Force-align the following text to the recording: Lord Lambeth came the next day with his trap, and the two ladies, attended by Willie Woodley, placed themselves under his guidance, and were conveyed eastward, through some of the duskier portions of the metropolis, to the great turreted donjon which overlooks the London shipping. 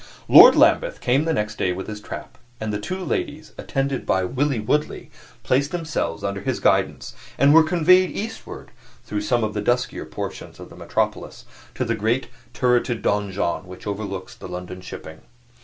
Lord 0.27 0.55
Lambeth 0.55 0.99
came 0.99 1.25
the 1.25 1.31
next 1.33 1.59
day 1.59 1.73
with 1.73 1.85
his 1.85 2.01
trap, 2.01 2.39
and 2.59 2.73
the 2.73 2.79
two 2.79 2.97
ladies, 3.05 3.53
attended 3.55 4.03
by 4.03 4.23
Willie 4.23 4.59
Woodley, 4.59 5.11
placed 5.43 5.69
themselves 5.69 6.23
under 6.23 6.41
his 6.41 6.59
guidance, 6.59 7.13
and 7.37 7.53
were 7.53 7.61
conveyed 7.61 8.09
eastward, 8.09 8.71
through 9.05 9.21
some 9.21 9.43
of 9.43 9.53
the 9.53 9.61
duskier 9.61 10.05
portions 10.09 10.59
of 10.59 10.71
the 10.71 10.75
metropolis, 10.75 11.45
to 11.75 11.85
the 11.85 11.93
great 11.93 12.29
turreted 12.51 13.03
donjon 13.03 13.65
which 13.67 13.85
overlooks 13.85 14.33
the 14.33 14.47
London 14.49 14.81
shipping. 14.81 15.21